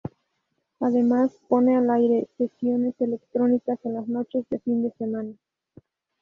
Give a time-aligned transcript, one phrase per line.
[0.79, 5.35] Además pone al aire sesiones electrónicas en las noches de fin de semana.